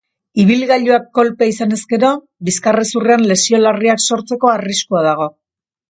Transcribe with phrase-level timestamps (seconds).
[0.43, 2.11] Ibilgailuak kolpea izanez gero,
[2.49, 5.35] bizkarrezurrean lesio larriak sortzeko arriskua dago.